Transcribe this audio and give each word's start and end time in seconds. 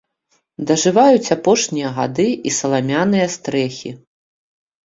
Дажываюць 0.69 1.33
апошнія 1.35 1.91
гады 1.99 2.25
і 2.53 2.57
саламяныя 2.61 3.27
стрэхі. 3.35 3.93